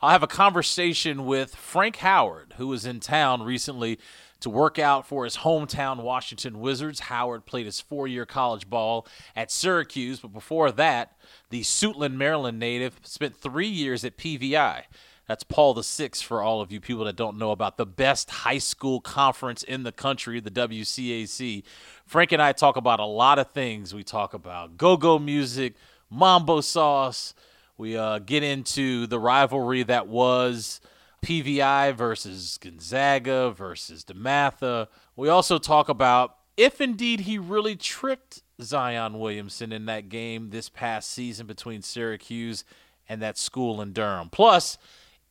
[0.00, 4.00] I'll have a conversation with Frank Howard, who was in town recently
[4.42, 7.00] to work out for his hometown Washington Wizards.
[7.00, 11.16] Howard played his four year college ball at Syracuse, but before that,
[11.50, 14.84] the Suitland, Maryland native spent three years at PVI.
[15.28, 18.28] That's Paul the Six for all of you people that don't know about the best
[18.30, 21.62] high school conference in the country, the WCAC.
[22.04, 23.94] Frank and I talk about a lot of things.
[23.94, 25.74] We talk about go go music,
[26.10, 27.34] mambo sauce.
[27.78, 30.80] We uh, get into the rivalry that was
[31.22, 34.88] PVI versus Gonzaga versus DeMatha.
[35.16, 40.68] We also talk about if indeed he really tricked Zion Williamson in that game this
[40.68, 42.64] past season between Syracuse
[43.08, 44.28] and that school in Durham.
[44.30, 44.78] Plus,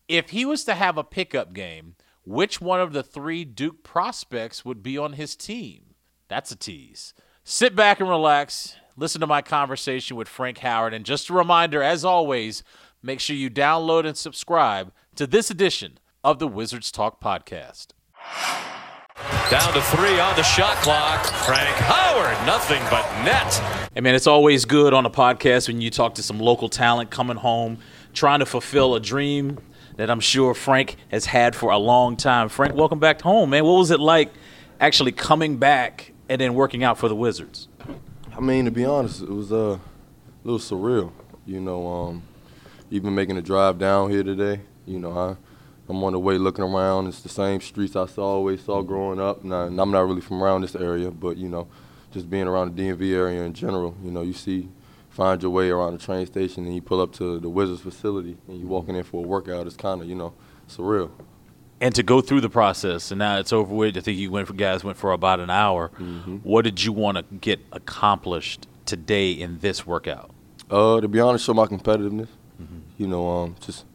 [0.07, 4.63] if he was to have a pickup game, which one of the three Duke prospects
[4.63, 5.95] would be on his team?
[6.27, 7.13] That's a tease.
[7.43, 8.75] Sit back and relax.
[8.95, 10.93] Listen to my conversation with Frank Howard.
[10.93, 12.63] And just a reminder, as always,
[13.01, 17.87] make sure you download and subscribe to this edition of the Wizards Talk podcast.
[19.49, 21.25] Down to three on the shot clock.
[21.25, 23.53] Frank Howard, nothing but net.
[23.93, 27.11] Hey, man, it's always good on a podcast when you talk to some local talent
[27.11, 27.79] coming home,
[28.13, 29.59] trying to fulfill a dream
[29.97, 32.47] that I'm sure Frank has had for a long time.
[32.47, 33.65] Frank, welcome back home, man.
[33.65, 34.31] What was it like
[34.79, 37.67] actually coming back and then working out for the Wizards?
[38.33, 39.79] I mean, to be honest, it was uh, a
[40.45, 41.11] little surreal.
[41.45, 42.23] You know, um,
[42.89, 45.35] even making a drive down here today, you know, I,
[45.89, 47.07] I'm on the way looking around.
[47.07, 49.43] It's the same streets I saw, always saw growing up.
[49.43, 51.67] And, I, I'm not really from around this area, but, you know,
[52.11, 54.69] just being around the DMV area in general, you know, you see,
[55.09, 58.37] find your way around the train station and you pull up to the Wizards facility
[58.47, 59.67] and you walking in for a workout.
[59.67, 60.33] It's kind of, you know,
[60.69, 61.11] surreal.
[61.79, 63.97] And to go through the process, and now it's over with.
[63.97, 65.89] I think you went for guys went for about an hour.
[65.97, 66.37] Mm-hmm.
[66.37, 70.29] What did you want to get accomplished today in this workout?
[70.69, 72.27] Uh, to be honest, show my competitiveness.
[72.99, 73.85] You know, um, just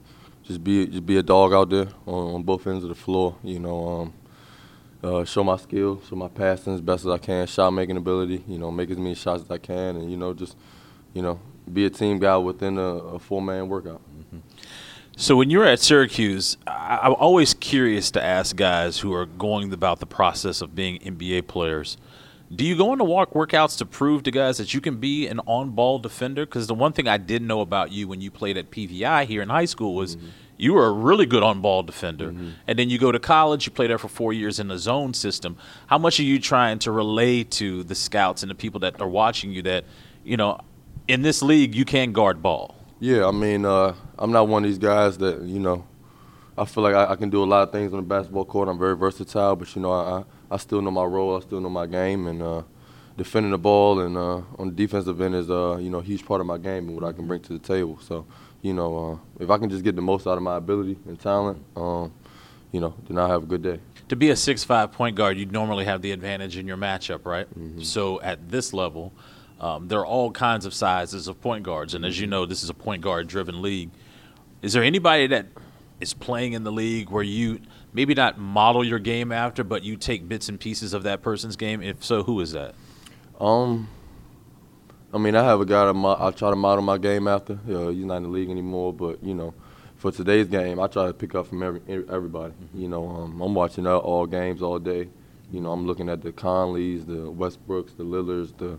[0.46, 3.36] just be just be a dog out there on, on both ends of the floor.
[3.42, 4.12] You know, um,
[5.02, 8.44] uh, show my skill, show my passing as best as I can, shot making ability.
[8.48, 10.56] You know, make as many shots as I can, and you know, just
[11.14, 11.40] you know,
[11.72, 14.00] be a team guy within a, a four man workout.
[15.18, 19.24] So when you were at Syracuse, I- I'm always curious to ask guys who are
[19.24, 21.96] going about the process of being NBA players.
[22.54, 25.40] Do you go into walk workouts to prove to guys that you can be an
[25.46, 26.46] on-ball defender?
[26.46, 29.42] Because the one thing I did know about you when you played at PVI here
[29.42, 30.16] in high school was
[30.56, 32.32] you were a really good on-ball defender,
[32.66, 33.66] and then you go to college.
[33.66, 35.56] You play there for four years in the zone system.
[35.88, 39.08] How much are you trying to relay to the scouts and the people that are
[39.08, 39.84] watching you that
[40.24, 40.60] you know
[41.08, 42.76] in this league you can guard ball?
[43.00, 45.84] Yeah, I mean, uh, I'm not one of these guys that you know.
[46.56, 48.68] I feel like I, I can do a lot of things on the basketball court.
[48.68, 51.36] I'm very versatile, but you know, I, I, I still know my role.
[51.36, 52.62] I still know my game, and uh,
[53.16, 56.24] defending the ball and uh, on the defensive end is uh, you know a huge
[56.24, 57.98] part of my game and what I can bring to the table.
[58.00, 58.26] So,
[58.62, 61.18] you know, uh, if I can just get the most out of my ability and
[61.18, 62.12] talent, um,
[62.72, 63.80] you know, then I'll have a good day.
[64.08, 67.46] to be a six-five point guard, you normally have the advantage in your matchup, right?
[67.82, 69.12] So at this level,
[69.60, 72.62] um, there are all kinds of sizes of point guards, and as you know, this
[72.62, 73.90] is a point guard-driven league.
[74.62, 75.46] Is there anybody that
[76.00, 77.60] is playing in the league where you
[77.96, 81.56] maybe not model your game after, but you take bits and pieces of that person's
[81.56, 81.82] game?
[81.82, 82.74] If so, who is that?
[83.40, 83.88] Um,
[85.12, 87.54] I mean, I have a guy that mo- I try to model my game after.
[87.68, 89.54] Uh, he's not in the league anymore, but you know,
[89.96, 92.52] for today's game, I try to pick up from every, everybody.
[92.74, 95.08] You know, um, I'm watching all- all games all day.
[95.50, 98.78] You know, I'm looking at the Conleys, the Westbrooks, the Lillards, the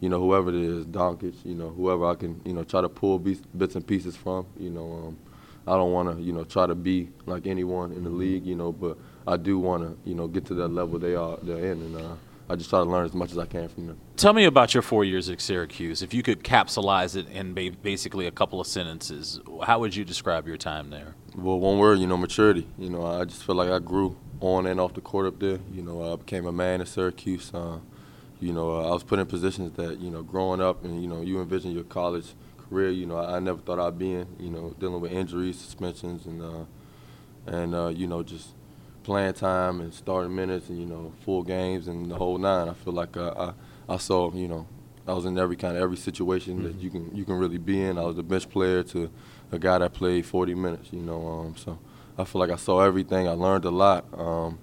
[0.00, 1.34] you know whoever it is, Doncic.
[1.44, 4.46] You know, whoever I can you know try to pull beats, bits and pieces from.
[4.58, 5.18] You know, um,
[5.66, 8.54] I don't want to, you know, try to be like anyone in the league, you
[8.54, 11.58] know, but I do want to, you know, get to that level they are they're
[11.72, 12.14] in, and uh,
[12.50, 13.98] I just try to learn as much as I can from them.
[14.16, 16.02] Tell me about your four years at Syracuse.
[16.02, 20.46] If you could capsulize it in basically a couple of sentences, how would you describe
[20.46, 21.14] your time there?
[21.34, 22.66] Well, one word, you know, maturity.
[22.78, 25.58] You know, I just feel like I grew on and off the court up there.
[25.72, 27.50] You know, I became a man at Syracuse.
[27.54, 27.78] Uh,
[28.40, 31.08] you know, uh, I was put in positions that, you know, growing up and, you
[31.08, 32.26] know, you envision your college
[32.74, 35.58] career, you know, I, I never thought I'd be in, you know, dealing with injuries,
[35.58, 36.64] suspensions, and, uh,
[37.46, 38.48] and uh, you know, just
[39.04, 42.68] playing time and starting minutes and, you know, full games and the whole nine.
[42.68, 43.52] I feel like uh,
[43.88, 44.66] I, I saw, you know,
[45.06, 46.66] I was in every kind of every situation mm-hmm.
[46.66, 47.98] that you can you can really be in.
[47.98, 49.10] I was a bench player to
[49.52, 51.26] a guy that played 40 minutes, you know.
[51.26, 51.78] Um, so
[52.16, 53.28] I feel like I saw everything.
[53.28, 54.58] I learned a lot, um,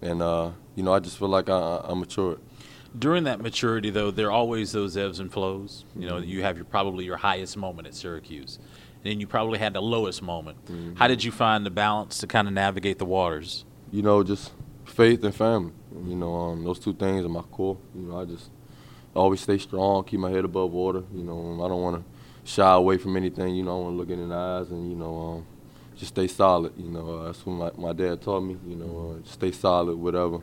[0.00, 2.40] and uh, you know, I just feel like I, I matured.
[2.98, 5.84] During that maturity, though, there are always those ebbs and flows.
[5.96, 9.58] You know, you have your probably your highest moment at Syracuse, and then you probably
[9.58, 10.62] had the lowest moment.
[10.66, 10.96] Mm-hmm.
[10.96, 13.64] How did you find the balance to kind of navigate the waters?
[13.90, 14.52] You know, just
[14.84, 15.72] faith and family.
[16.06, 17.78] You know, um, those two things are my core.
[17.94, 18.50] You know, I just
[19.14, 21.02] always stay strong, keep my head above water.
[21.14, 23.54] You know, um, I don't want to shy away from anything.
[23.54, 25.46] You know, I want to look in the eyes and you know, um,
[25.96, 26.74] just stay solid.
[26.76, 28.58] You know, uh, that's what my, my dad taught me.
[28.66, 30.42] You know, uh, stay solid, whatever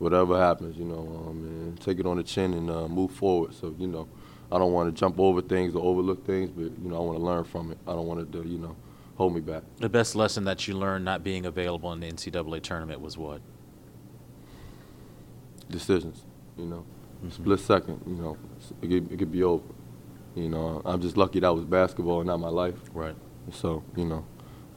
[0.00, 3.54] whatever happens, you know, um, and take it on the chin and uh, move forward.
[3.54, 4.08] So, you know,
[4.50, 7.18] I don't want to jump over things or overlook things, but, you know, I want
[7.18, 7.78] to learn from it.
[7.86, 8.74] I don't want it to, you know,
[9.16, 9.62] hold me back.
[9.76, 13.42] The best lesson that you learned not being available in the NCAA tournament was what?
[15.68, 16.24] Decisions,
[16.56, 16.84] you know.
[17.18, 17.30] Mm-hmm.
[17.30, 18.38] Split second, you know,
[18.80, 19.62] it could, it could be over.
[20.34, 22.78] You know, I'm just lucky that was basketball and not my life.
[22.94, 23.16] Right.
[23.52, 24.24] So, you know,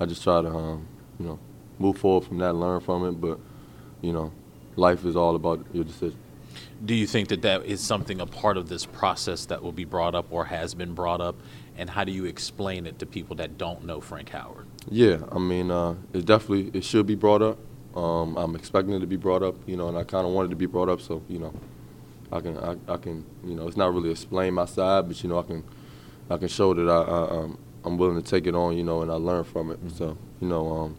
[0.01, 0.85] I just try to, um,
[1.17, 1.39] you know,
[1.79, 3.39] move forward from that, learn from it, but,
[4.01, 4.33] you know,
[4.75, 6.17] life is all about your decision.
[6.83, 9.85] Do you think that that is something a part of this process that will be
[9.85, 11.35] brought up or has been brought up?
[11.77, 14.67] And how do you explain it to people that don't know Frank Howard?
[14.89, 17.57] Yeah, I mean, uh, it definitely it should be brought up.
[17.95, 20.49] Um, I'm expecting it to be brought up, you know, and I kind of wanted
[20.49, 21.53] to be brought up, so you know,
[22.31, 25.29] I can I, I, can you know, it's not really explain my side, but you
[25.29, 25.63] know, I can
[26.29, 29.01] I can show that I, I am I'm willing to take it on, you know,
[29.01, 29.79] and I learn from it.
[29.79, 29.97] Mm-hmm.
[29.97, 30.97] So you know, um,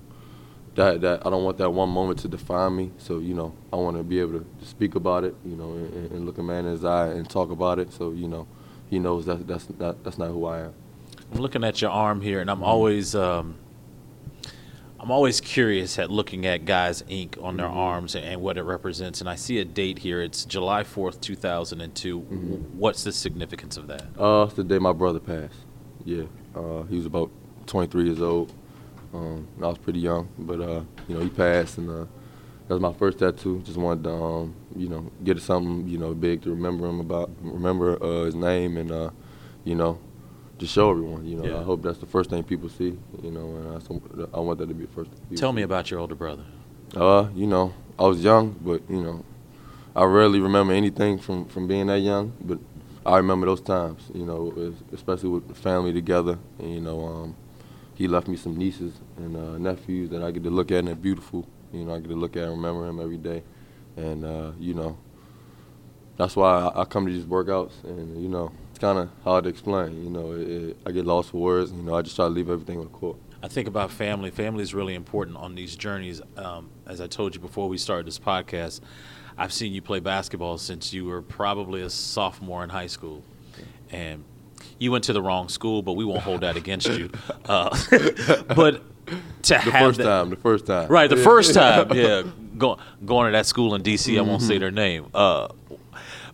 [0.74, 2.90] that that I don't want that one moment to define me.
[2.98, 5.72] So you know, I want to be able to, to, speak about it, you know,
[5.72, 7.92] and, and, look a man in his eye and talk about it.
[7.92, 8.46] So you know,
[8.88, 10.74] he knows that that's not that's not who I am.
[11.32, 13.56] I'm looking at your arm here, and I'm always um,
[15.04, 17.76] I'm always curious at looking at guys' ink on their mm-hmm.
[17.76, 19.20] arms and, and, what it represents.
[19.20, 20.22] And I see a date here.
[20.22, 22.20] It's July 4th, 2002.
[22.20, 22.54] Mm-hmm.
[22.78, 24.06] What's the significance of that?
[24.18, 25.58] Uh, it's the day my brother passed.
[26.06, 26.24] Yeah,
[26.54, 27.30] uh, he was about
[27.66, 28.52] 23 years old.
[29.14, 32.04] Um, I was pretty young, but uh, you know he passed, and uh,
[32.66, 33.62] that was my first tattoo.
[33.64, 37.30] Just wanted to, um, you know, get something, you know, big to remember him about,
[37.40, 39.10] remember uh, his name, and uh,
[39.62, 40.00] you know,
[40.58, 41.24] just show everyone.
[41.24, 41.60] You know, yeah.
[41.60, 42.98] I hope that's the first thing people see.
[43.22, 45.12] You know, and I, I want that to be the first.
[45.12, 46.44] thing Tell me about your older brother.
[46.96, 49.24] Uh, you know, I was young, but you know,
[49.94, 52.58] I rarely remember anything from from being that young, but
[53.06, 54.10] I remember those times.
[54.12, 57.04] You know, especially with family together, and you know.
[57.04, 57.36] Um,
[57.94, 60.88] he left me some nieces and uh, nephews that I get to look at and
[60.88, 61.46] they're beautiful.
[61.72, 63.42] You know, I get to look at and remember him every day.
[63.96, 64.98] And, uh, you know,
[66.16, 67.72] that's why I, I, come to these workouts.
[67.84, 70.02] And, you know, it's kind of hard to explain.
[70.02, 71.72] You know, it, it, I get lost for words.
[71.72, 73.16] You know, I just try to leave everything on the court.
[73.42, 74.30] I think about family.
[74.30, 76.20] Family is really important on these journeys.
[76.36, 78.80] Um, as I told you before we started this podcast,
[79.36, 83.22] I've seen you play basketball since you were probably a sophomore in high school.
[83.90, 84.24] And
[84.78, 87.10] you went to the wrong school, but we won't hold that against you.
[87.46, 87.68] Uh,
[88.54, 88.82] but
[89.42, 91.10] to the have first that, time, the first time, right?
[91.10, 92.22] The first time, yeah,
[92.56, 94.12] going going to that school in D.C.
[94.12, 94.24] Mm-hmm.
[94.24, 94.60] I won't say mm-hmm.
[94.60, 95.06] their name.
[95.12, 95.48] Uh,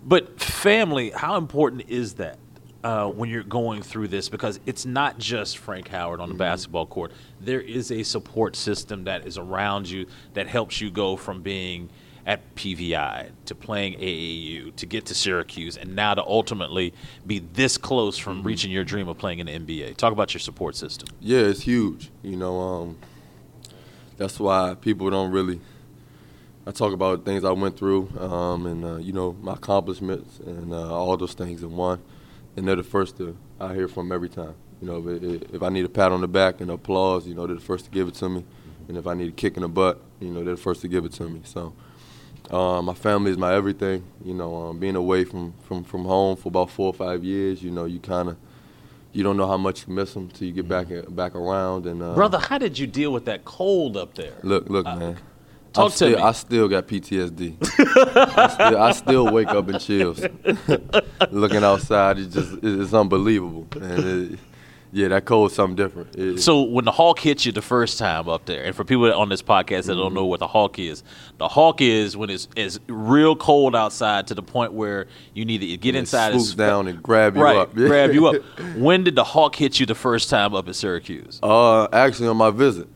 [0.05, 2.39] but family, how important is that?
[2.83, 6.39] Uh, when you're going through this because it's not just Frank Howard on the mm-hmm.
[6.39, 7.13] basketball court.
[7.39, 11.91] There is a support system that is around you that helps you go from being
[12.31, 16.95] at PVI to playing AAU to get to Syracuse and now to ultimately
[17.27, 18.47] be this close from mm-hmm.
[18.47, 19.97] reaching your dream of playing in the NBA.
[19.97, 21.09] Talk about your support system.
[21.19, 22.13] Yeah, it's huge.
[22.23, 22.99] You know, um,
[24.17, 25.61] that's why people don't really.
[26.69, 30.73] I talk about things I went through, um, and uh, you know my accomplishments and
[30.73, 32.01] uh, all those things in one,
[32.55, 34.55] and they're the first to I hear from every time.
[34.81, 37.49] You know, if, if I need a pat on the back and applause, you know
[37.49, 38.45] they're the first to give it to me,
[38.87, 40.89] and if I need a kick in the butt, you know they're the first to
[40.89, 41.41] give it to me.
[41.43, 41.75] So
[42.51, 44.05] uh, my family is my everything.
[44.25, 47.63] You know, um, being away from, from, from home for about four or five years,
[47.63, 48.37] you know, you kind of
[49.13, 51.87] you don't know how much you miss them till you get back back around.
[51.87, 54.35] And uh, brother, how did you deal with that cold up there?
[54.43, 55.19] Look, look, uh, man.
[55.73, 56.23] Talk I'm to still, me.
[56.23, 57.57] I still got PTSD.
[58.37, 60.21] I, still, I, still, wake up in chills.
[61.31, 64.37] Looking outside, it's just it's unbelievable, and
[64.93, 66.17] yeah, that cold's something different.
[66.17, 69.13] It- So when the Hawk hits you the first time up there, and for people
[69.13, 71.03] on this podcast that don't know what the Hawk is,
[71.39, 75.59] the Hawk is when it's, it's real cold outside to the point where you need
[75.59, 77.75] to get it inside and swoops down and grab you right, up.
[77.75, 78.37] grab you up.
[78.77, 81.39] When did the Hawk hit you the first time up at Syracuse?
[81.43, 82.89] Uh, actually, on my visit,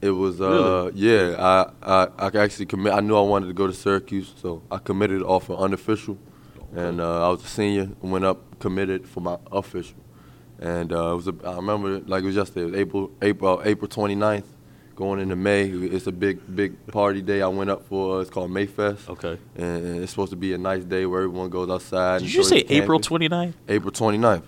[0.00, 0.92] it was uh, Really?
[0.96, 1.36] yeah.
[1.38, 1.70] I,
[2.04, 2.92] I I actually commit.
[2.92, 6.18] I knew I wanted to go to Syracuse, so I committed off an unofficial,
[6.74, 7.82] and uh, I was a senior.
[8.02, 9.94] and Went up, committed for my official,
[10.62, 11.28] and uh, it was.
[11.28, 12.66] A, I remember it like it was yesterday.
[12.66, 14.44] It was April April April 29th,
[14.94, 15.64] going into May.
[15.68, 17.42] It's a big big party day.
[17.42, 18.18] I went up for.
[18.18, 19.08] Uh, it's called Mayfest.
[19.08, 19.38] Okay.
[19.56, 22.20] And, and it's supposed to be a nice day where everyone goes outside.
[22.20, 23.28] Did you say April campus.
[23.28, 23.54] 29th?
[23.68, 24.44] April 29th.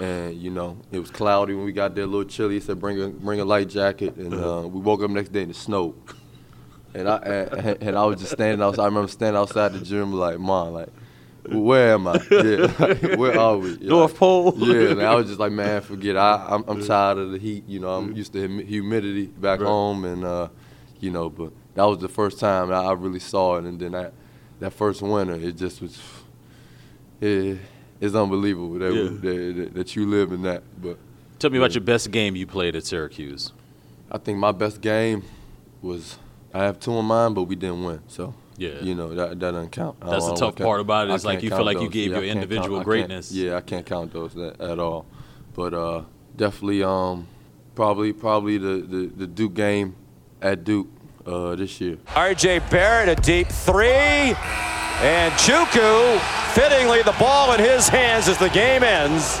[0.00, 2.54] And you know, it was cloudy when we got there, a little chilly.
[2.54, 5.42] He said, "Bring a bring a light jacket." And uh, we woke up next day
[5.42, 5.94] and it snowed.
[6.94, 8.82] And I and, and I was just standing outside.
[8.82, 10.88] I remember standing outside the gym, like, "Mom, like,
[11.50, 12.20] where am I?
[12.30, 13.70] Yeah, like, where are we?
[13.80, 14.54] Yeah, North like- Pole?
[14.56, 16.16] Yeah, and I was just like, man, forget.
[16.16, 16.18] it.
[16.18, 17.64] I I'm, I'm tired of the heat.
[17.68, 20.48] You know, I'm used to hum- humidity back home, and uh,
[21.00, 23.64] you know, but that was the first time that I really saw it.
[23.64, 24.12] And then that
[24.60, 25.98] that first winter, it just was.
[27.20, 27.58] It,
[28.00, 29.02] it's unbelievable that, Yeah.
[29.10, 30.62] that, that that you live in that.
[30.80, 30.98] But
[31.38, 33.52] Tell me about your best game you played at Syracuse.
[34.10, 35.22] I think my best game
[35.82, 36.16] was
[36.54, 38.00] I have two in mind, but we didn't win.
[38.08, 38.80] So Yeah.
[38.80, 40.00] you know that that doesn't count.
[40.00, 42.18] That's the tough part about it It's like, you feel count like you gave Yeah,
[42.18, 43.32] your individual count- I greatness.
[43.32, 45.06] Yeah, I can't count those that, at all.
[45.54, 46.02] But uh,
[46.36, 47.26] definitely, um,
[47.74, 49.94] probably probably the, the, the Duke game
[50.42, 50.88] at Duke
[51.26, 51.98] uh, this year.
[52.14, 52.60] R.J.
[52.70, 54.34] Barrett, a deep three.
[55.00, 56.18] And Chukwu,
[56.54, 59.40] fittingly, the ball in his hands as the game ends.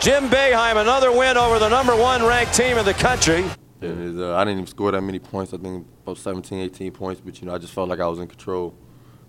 [0.00, 3.44] Jim Boeheim, another win over the number one ranked team in the country.
[3.80, 5.54] And uh, I didn't even score that many points.
[5.54, 7.20] I think about 17, 18 points.
[7.24, 8.74] But you know, I just felt like I was in control,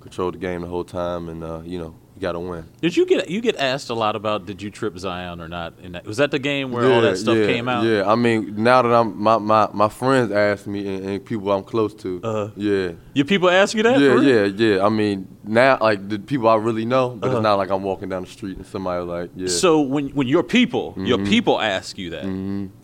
[0.01, 2.65] controlled the game the whole time, and uh, you know, you got to win.
[2.81, 5.75] Did you get you get asked a lot about did you trip Zion or not?
[5.81, 7.83] In that, was that the game where all that stuff yeah, came out?
[7.85, 11.49] Yeah, I mean, now that I'm my my, my friends ask me and, and people
[11.51, 12.19] I'm close to.
[12.23, 12.51] Uh-huh.
[12.57, 12.91] Yeah.
[13.13, 13.99] Your people ask you that?
[14.01, 14.85] Yeah, yeah, yeah.
[14.85, 18.09] I mean, now like the people I really know, but it's not like I'm walking
[18.09, 19.45] down the street and somebody like, yeah.
[19.45, 19.53] Uh-huh.
[19.53, 21.29] So when when your people your Mm-hmm.
[21.29, 22.25] people ask you that,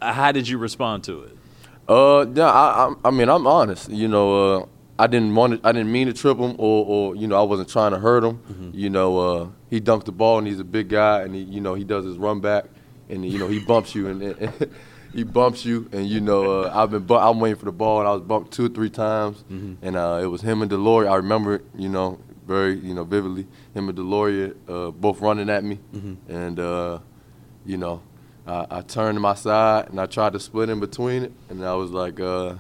[0.01, 1.35] uh, how did you respond to it?
[1.88, 3.89] Uh, yeah, I, I, I mean, I'm honest.
[3.89, 4.65] You know, uh,
[4.98, 7.44] I didn't want to, I didn't mean to trip him, or, or you know, I
[7.44, 8.38] wasn't trying to hurt him.
[8.50, 8.70] Mm-hmm.
[8.74, 11.62] You know, uh, he dunked the ball, and he's a big guy, and he, you
[11.62, 12.65] know, he does his run back,
[13.10, 14.72] and you know, he bumps you, and, and
[15.13, 18.00] he bumps you, and you know, uh, I've been, bu- I'm waiting for the ball,
[18.00, 19.86] and I was bumped two or three times, Mm-hmm.
[19.86, 21.12] and uh, it was him and DeLaurier.
[21.12, 23.48] I remember it, you know, very, you know, vividly.
[23.74, 26.32] Him and DeLaurier, uh, both running at me, Mm-hmm.
[26.34, 27.00] and uh,
[27.65, 28.01] you know,
[28.47, 31.63] I, I turned to my side and I tried to split in between it, and
[31.65, 32.55] I was like, uh,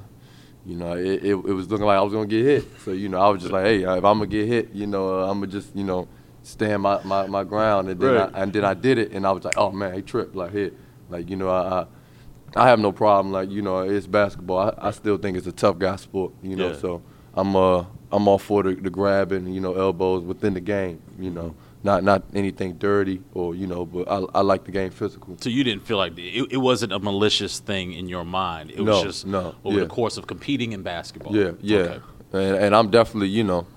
[0.65, 2.65] you know, it, it, it was looking like I was gonna get hit.
[2.83, 5.19] So you know, I was just like, hey, if I'm gonna get hit, you know,
[5.19, 6.07] uh, I'm gonna just, you know,
[6.43, 8.29] stand my, my, my ground, and then Right.
[8.33, 10.51] I, and then I did it, and I was like, oh man, he tripped, like
[10.51, 10.73] hit,
[11.09, 11.81] like you know, I.
[11.81, 11.85] I
[12.57, 14.59] I have no problem, like you know, it's basketball.
[14.79, 16.69] I, I still think it's a tough guy sport, you know.
[16.69, 16.77] Yeah.
[16.77, 17.01] So
[17.33, 21.31] I'm uh I'm all for the, the grabbing, you know, elbows within the game, you
[21.31, 21.53] know,
[21.85, 25.37] not not anything dirty or you know, but I, I like the game physical.
[25.39, 28.71] So you didn't feel like it, it wasn't a malicious thing in your mind.
[28.71, 29.83] It was No, just no, over yeah.
[29.83, 31.35] the course of competing in basketball.
[31.35, 31.77] Yeah, yeah.
[31.77, 31.99] Okay.
[32.33, 33.67] And, and I'm definitely, you know,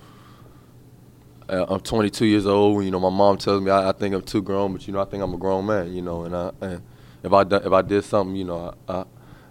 [1.50, 2.82] uh, I'm 22 years old.
[2.84, 5.00] You know, my mom tells me I, I think I'm too grown, but you know,
[5.00, 5.92] I think I'm a grown man.
[5.94, 6.82] You know, and I and
[7.22, 9.04] if I done, if I did something, you know, I, I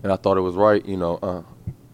[0.03, 1.41] and I thought it was right, you know, uh,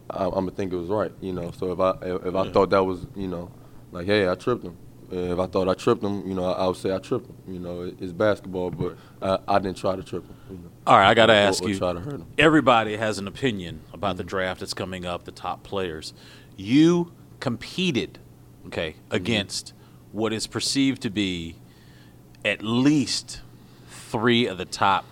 [0.09, 1.11] I, I'm gonna think it was right.
[1.19, 2.51] You know, so if I if, if I Yeah.
[2.53, 3.51] thought that was, you know,
[3.91, 4.77] like hey, I tripped him.
[5.11, 7.27] Uh, If I thought I tripped him, you know, I, I would say I tripped
[7.27, 7.35] him.
[7.47, 10.35] You know, it, it's basketball, but I, I didn't try to trip him.
[10.49, 11.77] You know, All right, I got to ask or you.
[11.77, 12.25] try to hurt him.
[12.37, 16.13] Everybody has an opinion about the draft that's coming up, the top players.
[16.55, 18.19] You competed,
[18.67, 19.15] okay, Mm-hmm.
[19.15, 19.73] against
[20.11, 21.55] what is perceived to be
[22.45, 23.41] at least
[23.89, 25.05] three of the top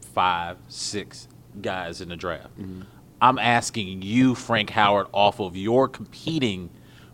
[0.00, 1.28] five, six
[1.60, 2.58] guys in the draft.
[2.58, 2.82] Mm-hmm.
[3.20, 6.70] I'm asking you, Frank Howard, off of your competing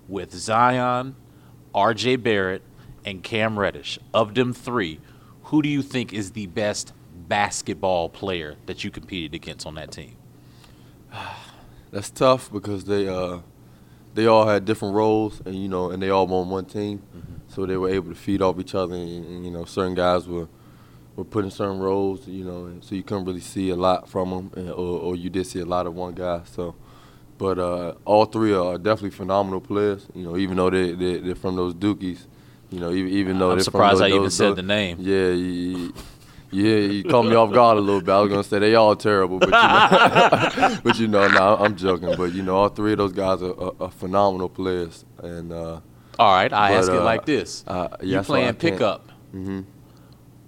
[0.09, 1.15] with Zion,
[1.75, 2.17] R.J.
[2.17, 2.62] Barrett,
[3.05, 3.99] and Cam Reddish.
[4.14, 5.00] Of them three,
[5.45, 6.93] who do you think is the best
[7.29, 10.17] basketball player that you competed against on that team?
[11.91, 13.41] That's tough because they uh,
[14.14, 17.02] they all had different roles, and you know, and they all on one team,
[17.49, 18.95] so they were able to feed off each other.
[18.95, 20.49] And, and, you know, certain guys were
[21.17, 24.09] were put in certain roles, you know, and so you couldn't really see a lot
[24.09, 26.41] from them, and, or, or you did see a lot of one guy.
[26.45, 26.75] So,
[27.43, 30.07] but uh, all three are definitely phenomenal players.
[30.15, 32.21] You know, even though they they they're from those Dookies,
[32.71, 34.57] you know, even even though I'm they're surprised from I those, even those- said those-
[34.57, 34.97] the name.
[35.01, 35.93] Yeah, you,
[36.53, 38.11] yeah, you caught me off guard a little bit.
[38.13, 41.75] I was gonna say they all terrible, but you know, but you know, no, I'm
[41.77, 42.15] joking.
[42.17, 45.81] But you know, all three of those guys are, are, are phenomenal players, and uh,
[46.19, 48.53] All right, I But, ask it uh, like this: uh, yeah, You that's why I
[48.53, 49.11] playing pickup?
[49.35, 49.65] Mhm.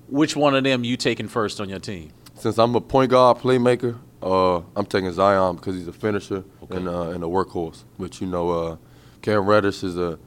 [0.09, 2.11] Which one of them you taking first on your team?
[2.37, 6.77] since I'm a point guard playmaker, uh, I'm taking Zion because he's a finisher Okay.
[6.77, 7.85] and uh, and a workhorse.
[7.99, 8.77] But you know, uh,
[9.23, 10.19] Cam Reddish is a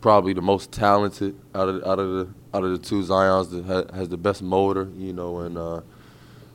[0.00, 3.64] probably the most talented out of out of the out of the two Zion's that
[3.64, 4.88] ha- has the best motor.
[4.96, 5.80] You know, and uh,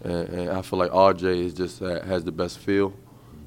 [0.03, 2.93] and, and I feel like RJ is just has the best feel.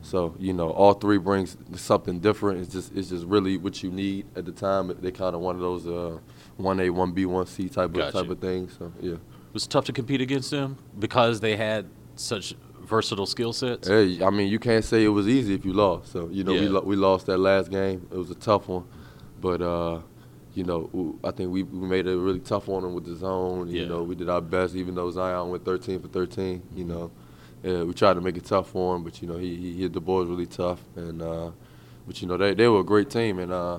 [0.02, 2.61] So you know, all three brings something different.
[2.61, 4.97] It's just it's just really what you need at the time.
[5.00, 6.19] They kind of one of those uh,
[6.57, 8.12] one A, one B, one C type of Gotcha.
[8.23, 8.76] type of things.
[8.78, 9.14] So yeah.
[9.14, 12.54] It was tough to compete against them because they had such
[12.90, 13.88] versatile skill sets.
[13.88, 16.12] Hey, I mean, you can't say it was easy if you lost.
[16.12, 16.70] So you know, we Yeah.
[16.70, 18.06] lo- we lost that last game.
[18.12, 18.85] It was a tough one,
[19.40, 20.00] but uh,
[20.54, 23.68] you know, I think we, we made a really tough one with the zone.
[23.70, 23.88] You Yeah.
[23.88, 26.61] know, we did our best, even though Zion went 13 for 13.
[26.75, 27.11] You know,
[27.62, 29.92] yeah, we tried to make it tough for him, but you know, he he hit
[29.92, 31.50] the boys really tough, and uh,
[32.06, 33.78] but you know, they they were a great team, and uh,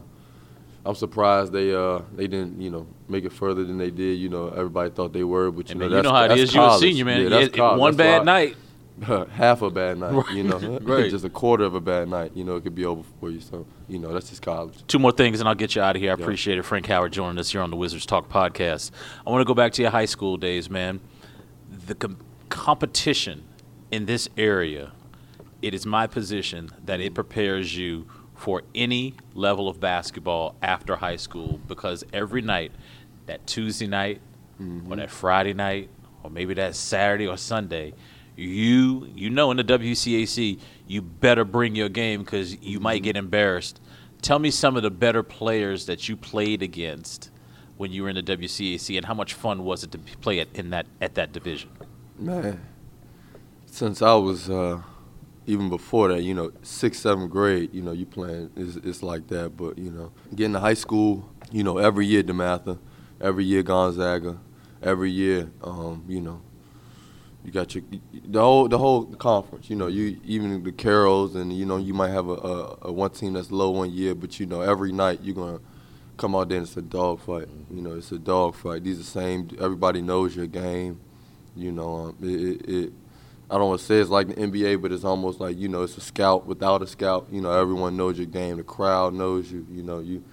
[0.86, 4.18] I'm surprised they uh they didn't you know make it further than they did.
[4.18, 6.38] You know, everybody thought they were, but you And know, man, you know how it
[6.40, 6.54] is.
[6.56, 7.22] You're a senior, man.
[7.22, 8.56] Yeah, one That's why- bad night.
[9.32, 11.10] half a bad night, you know, Right.
[11.10, 13.40] just a quarter of a bad night, you know, it could be over for you.
[13.40, 14.86] So, you know, that's just college.
[14.88, 16.12] Two more things, and I'll get you out of here.
[16.12, 16.24] I Yeah.
[16.24, 16.64] appreciate it.
[16.64, 18.92] Frank Howard joining us here on the Wizards Talk podcast.
[19.26, 21.00] I want to go back to your high school days, man.
[21.88, 22.18] The com-
[22.50, 23.44] competition
[23.92, 24.92] in this area,
[25.62, 28.06] it is my position that it prepares you
[28.36, 32.72] for any level of basketball after high school because every night,
[33.28, 34.20] that Tuesday night
[34.60, 34.92] mm-hmm.
[34.92, 35.90] or that Friday night
[36.24, 37.94] or maybe that Saturday or Sunday,
[38.42, 43.16] you you know in the WCAC you better bring your game because you might get
[43.16, 43.80] embarrassed.
[44.22, 47.32] Tell me some of the better players that you played against
[47.78, 50.48] when you were in the WCAC and how much fun was it to play at
[50.54, 51.70] in that at that division?
[52.18, 52.62] Man,
[53.66, 54.82] since I was, uh,
[55.48, 59.28] even before that, you know, sixth, seventh grade, you know, you playing, it's, it's like
[59.30, 59.58] that.
[59.58, 62.78] But, you know, getting to high school, you know, every year DeMatha,
[63.20, 64.38] every year Gonzaga,
[64.84, 66.42] every year, um, you know,
[67.44, 67.84] you got your
[68.26, 69.70] the whole the whole conference.
[69.70, 72.92] You know, you even the Carrolls, and you know you might have a, a, a
[72.92, 75.60] one team that's low one year, but you know every night you're gonna
[76.18, 77.48] come out there and it's a dog fight.
[77.72, 78.84] You know, it's a dog fight.
[78.84, 79.50] These are the same.
[79.60, 81.00] Everybody knows your game.
[81.56, 82.94] You know, um, it, it, it.
[83.50, 85.82] I don't want to say it's like the NBA, but it's almost like you know
[85.82, 87.28] it's a scout without a scout.
[87.32, 88.58] You know, everyone knows your game.
[88.58, 89.66] The crowd knows you.
[89.70, 90.24] You know, you,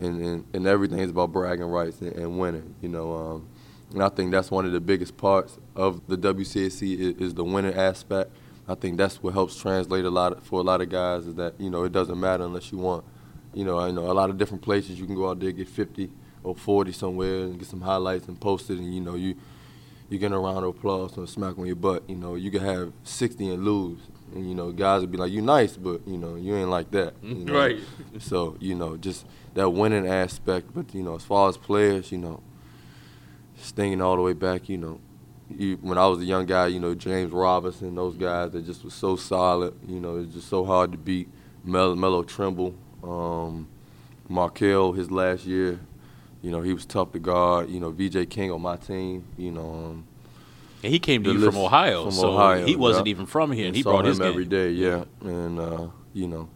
[0.00, 2.76] and and, and everything is about bragging rights and, and winning.
[2.80, 3.12] You know.
[3.12, 3.48] Um,
[3.92, 7.44] and I think that's one of the biggest parts of the WCAC is, is the
[7.44, 8.30] winning aspect.
[8.66, 11.34] I think that's what helps translate a lot of, for a lot of guys is
[11.34, 13.04] that you know it doesn't matter unless you want.
[13.52, 15.68] You know, I know a lot of different places you can go out there get
[15.68, 16.10] 50
[16.42, 19.36] or 40 somewhere and get some highlights and post it, and you know you
[20.08, 22.02] you get a round of applause and a smack on your butt.
[22.08, 24.00] You know, you can have 60 and lose,
[24.34, 26.90] and you know guys would be like, "You nice, but you know you ain't like
[26.92, 27.54] that." you know?
[27.54, 27.78] Right.
[28.18, 30.74] So you know, just that winning aspect.
[30.74, 32.40] But you know, as far as players, you know,
[33.64, 35.00] stinging all the way back, you know,
[35.50, 38.84] you, when I was a young guy, you know, James Robinson, those guys that just
[38.84, 39.74] was so solid.
[39.86, 41.28] You know, it's just so hard to beat.
[41.64, 43.68] Mel- Melo Trimble, um,
[44.28, 45.78] Markelle, his last year,
[46.42, 47.70] you know, he was tough to guard.
[47.70, 49.68] You know, VJ King on my team, you know.
[49.74, 50.04] Um,
[50.82, 53.10] And he came to you from Ohio, from so Ohio, he wasn't yeah.
[53.12, 54.28] even from here, and he saw brought him his game.
[54.28, 55.04] every day, yeah.
[55.22, 56.48] And uh, you know,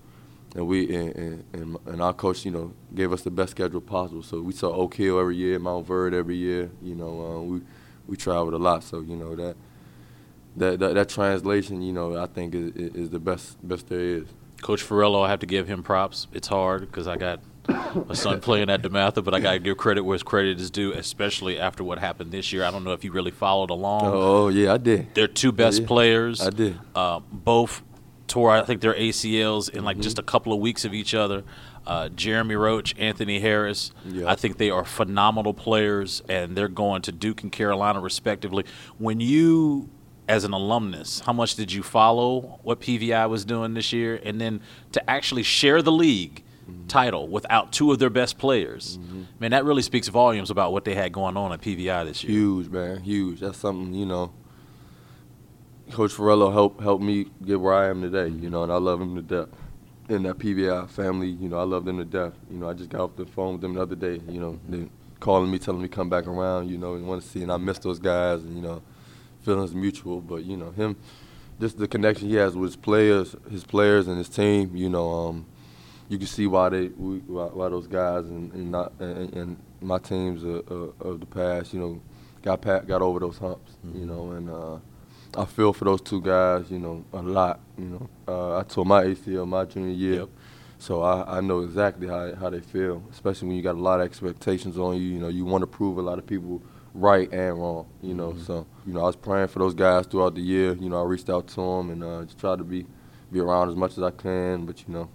[0.55, 4.23] and we and, and, and our coach, you know, gave us the best schedule possible.
[4.23, 6.71] So we saw Oak Hill every year, Montverde every year.
[6.83, 7.61] You know, uh, we
[8.07, 9.57] we traveled a lot, so you know that
[10.57, 14.29] that that, that translation, you know, I think is, is the best best there is.
[14.63, 16.27] Coach Farello, I have to give him props.
[16.33, 19.77] It's hard because I got my son playing at DeMatha, but I got to give
[19.77, 22.65] credit where credit is due, especially after what happened this year.
[22.65, 24.03] I don't know if you really followed along.
[24.07, 25.15] Oh yeah, I did.
[25.15, 26.79] Their two best players, I did.
[26.95, 27.83] Uh, both
[28.29, 30.03] tore, I think, their ACLs in like Mm-hmm.
[30.03, 31.43] just a couple of weeks of each other.
[31.87, 33.93] Uh, Jeremy Roach, Anthony Harris.
[34.07, 34.31] Yeah.
[34.31, 38.65] I think they are phenomenal players, and they're going to Duke and Carolina, respectively.
[38.99, 39.89] When you,
[40.29, 44.21] as an alumnus, how much did you follow what PVI was doing this year?
[44.23, 44.61] And then
[44.93, 46.45] to actually share the league
[46.87, 48.99] title without two of their best players,
[49.41, 52.33] man, that really speaks volumes about what they had going on at PVI this year.
[52.33, 53.41] Huge, man, huge.
[53.41, 54.33] That's something you know.
[55.93, 59.01] Coach Farello helped helped me get where I am today, you know, and I love
[59.01, 59.49] him to death.
[60.09, 62.33] And that PVI family, you know, I love them to death.
[62.51, 64.59] You know, I just got off the phone with them the other day, you know,
[64.69, 64.89] they
[65.21, 67.57] calling me, telling me come back around, you know, and want to see, and I
[67.57, 68.83] miss those guys, and you know,
[69.43, 70.21] feelings mutual.
[70.21, 70.97] But you know, him,
[71.61, 75.11] just the connection he has with his players, his players and his team, you know,
[75.11, 75.47] um,
[76.09, 79.99] you can see why they, why, why those guys and and, not, and, and my
[79.99, 82.01] teams uh, uh, of the past, you know,
[82.43, 84.77] got pat, got over those humps, you know, and uh,
[85.37, 87.61] I feel for those two guys, you know, a lot.
[87.77, 90.29] You know, uh, I tore my ACL my junior year, Yep.
[90.79, 94.01] so I, I know exactly how how they feel, especially when you got a lot
[94.01, 95.03] of expectations on you.
[95.03, 96.63] You know, you want to prove a lot of people
[96.95, 97.87] right and wrong.
[98.03, 98.43] You know, Mm-hmm.
[98.45, 100.73] so you know I was praying for those guys throughout the year.
[100.75, 102.87] You know, I reached out to them and uh, just tried to be
[103.31, 104.65] be around as much as I can.
[104.65, 105.09] But you know,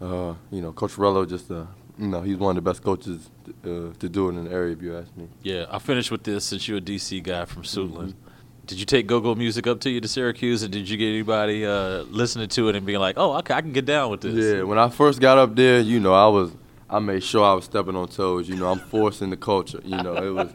[0.00, 1.66] uh, you know, Coach Rello just uh,
[1.98, 3.30] you know he's one of the best coaches
[3.64, 4.72] uh, to do it in the area.
[4.74, 5.28] If you ask me.
[5.42, 8.14] Yeah, I'll finish with this since you're a DC guy from Suitland.
[8.14, 8.23] Mm-hmm.
[8.66, 11.66] Did you take go-go music up to you to Syracuse, and did you get anybody
[11.66, 14.34] uh, listening to it and being like, "Oh, okay, I can get down with this"?
[14.34, 16.52] Yeah, when I first got up there, you know, I was
[16.88, 18.48] I made sure I was stepping on toes.
[18.48, 19.80] You know, I'm forcing the culture.
[19.84, 20.50] You know, it was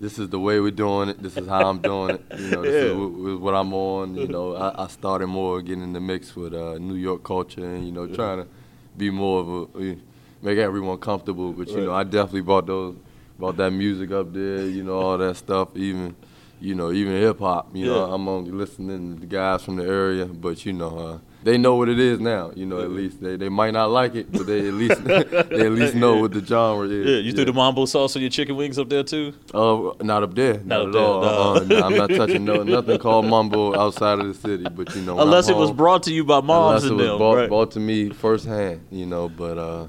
[0.00, 1.22] this is the way we're doing it.
[1.22, 2.24] This is how I'm doing it.
[2.38, 2.94] You know, this is, Yeah.
[2.94, 4.14] wh- what I'm on.
[4.16, 7.64] You know, I, I started more getting in the mix with uh, New York culture
[7.64, 8.48] and you know trying to
[8.96, 9.96] be more of a
[10.42, 11.52] make everyone comfortable.
[11.52, 12.94] But you know, I definitely brought those
[13.40, 14.66] brought that music up there.
[14.68, 15.70] You know, all that stuff.
[15.74, 16.14] Even
[16.60, 17.74] you know, even hip hop.
[17.74, 21.18] You know, I'm only listening to the guys from the area, but you know, uh,
[21.42, 22.52] they know what it is now.
[22.54, 25.64] You know, at least they, they might not like it, but they at least they
[25.66, 27.06] at least know what the genre is.
[27.06, 29.32] Yeah, you threw the mambo sauce on your chicken wings up there too.
[29.54, 31.20] Uh, not up there, Not not, up at there, all.
[31.22, 31.54] no.
[31.54, 34.68] Uh, no, I'm not touching no nothing called mumbo outside of the city.
[34.68, 37.18] But you know, Unless it was brought to you by moms unless it was them,
[37.18, 37.48] brought, right?
[37.48, 38.82] brought to me firsthand.
[38.90, 39.86] You know, but uh,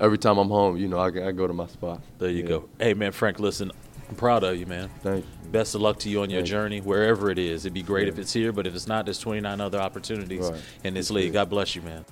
[0.00, 2.00] every time I'm home, you know, I, I go to my spot.
[2.18, 2.48] There you Yeah.
[2.48, 2.68] go.
[2.78, 3.70] Hey man, Frank, listen,
[4.08, 4.88] I'm proud of you, man.
[5.02, 5.48] Thank you.
[5.50, 7.64] Best of luck to you on your Thank journey, wherever it is.
[7.64, 8.12] It'd be great Yeah.
[8.12, 10.60] if it's here, but if it's not, there's 29 other opportunities Right.
[10.84, 11.32] in this league.
[11.32, 12.04] God bless you, man.